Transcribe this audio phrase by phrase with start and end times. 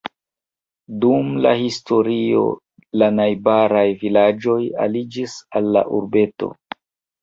[1.03, 2.41] Dum la historio
[3.03, 6.55] la najbaraj vilaĝoj aliĝis al la urbeto.